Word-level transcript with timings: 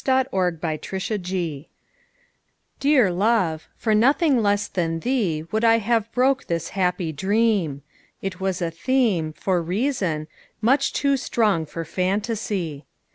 The 0.03 0.79
Dream 0.81 1.65
DEAR 2.79 3.11
love, 3.11 3.67
for 3.77 3.93
nothing 3.93 4.41
less 4.41 4.67
than 4.67 4.99
theeWould 4.99 5.63
I 5.63 5.77
have 5.77 6.11
broke 6.11 6.47
this 6.47 6.69
happy 6.69 7.11
dream; 7.11 7.83
It 8.19 8.39
was 8.39 8.63
a 8.63 8.71
themeFor 8.71 9.63
reason, 9.63 10.25
much 10.59 10.91
too 10.91 11.17
strong 11.17 11.67
for 11.67 11.85
fantasy. 11.85 12.87